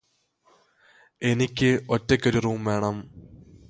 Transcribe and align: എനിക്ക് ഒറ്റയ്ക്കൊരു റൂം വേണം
എനിക്ക് 1.21 1.69
ഒറ്റയ്ക്കൊരു 1.89 2.39
റൂം 2.39 2.65
വേണം 2.65 2.95